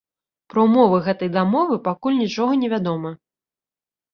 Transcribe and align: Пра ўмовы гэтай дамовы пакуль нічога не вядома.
Пра 0.53 0.63
ўмовы 0.67 1.01
гэтай 1.07 1.29
дамовы 1.35 1.75
пакуль 1.89 2.17
нічога 2.23 2.59
не 2.63 2.73
вядома. 2.73 3.13